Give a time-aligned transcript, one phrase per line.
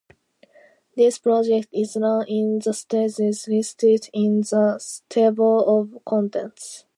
[0.97, 6.85] This project is run in the stages listed in the table of contents.